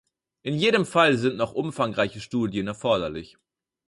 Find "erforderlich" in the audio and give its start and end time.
2.65-3.37